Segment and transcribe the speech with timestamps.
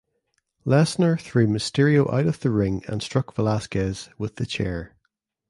[0.65, 4.95] Lesnar threw Mysterio out of the ring and struck Velasquez with the chair.